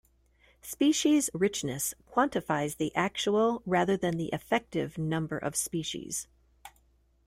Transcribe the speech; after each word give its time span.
Species 0.63 1.29
richness 1.31 1.93
quantifies 2.11 2.77
the 2.77 2.91
actual 2.95 3.61
rather 3.67 3.95
than 3.95 4.19
effective 4.19 4.97
number 4.97 5.37
of 5.37 5.55
species. 5.55 6.27